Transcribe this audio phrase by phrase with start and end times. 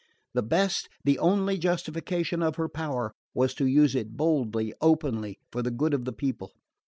[0.33, 5.61] The best, the only justification of her power, was to use it boldly, openly, for
[5.61, 6.53] the good of the people.